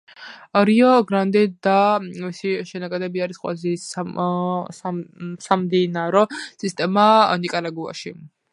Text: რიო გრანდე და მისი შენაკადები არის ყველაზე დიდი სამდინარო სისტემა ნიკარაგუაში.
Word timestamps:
რიო 0.67 0.93
გრანდე 1.09 1.41
და 1.67 1.75
მისი 2.05 2.53
შენაკადები 2.69 3.23
არის 3.27 3.41
ყველაზე 3.43 3.75
დიდი 3.75 5.37
სამდინარო 5.49 6.27
სისტემა 6.65 7.09
ნიკარაგუაში. 7.45 8.17